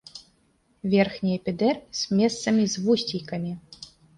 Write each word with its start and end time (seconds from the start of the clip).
Верхні 0.93 1.31
эпідэрміс 1.39 2.01
месцамі 2.23 2.63
з 2.73 2.85
вусцейкамі. 2.87 3.51